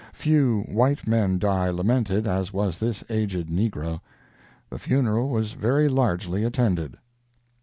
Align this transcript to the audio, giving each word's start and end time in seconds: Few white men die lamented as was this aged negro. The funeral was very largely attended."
Few 0.13 0.61
white 0.61 1.05
men 1.05 1.37
die 1.37 1.69
lamented 1.69 2.25
as 2.25 2.51
was 2.51 2.79
this 2.79 3.03
aged 3.07 3.49
negro. 3.49 4.01
The 4.71 4.79
funeral 4.79 5.29
was 5.29 5.51
very 5.53 5.87
largely 5.87 6.43
attended." 6.43 6.97